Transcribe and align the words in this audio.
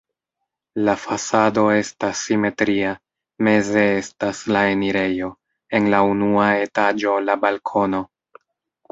La 0.85 0.93
fasado 0.99 1.65
estas 1.73 2.21
simetria, 2.29 2.93
meze 3.47 3.83
estas 3.97 4.39
la 4.55 4.63
enirejo, 4.69 5.29
en 5.81 5.91
la 5.95 5.99
unua 6.15 6.47
etaĝo 6.63 7.13
la 7.27 7.37
balkono. 7.45 8.01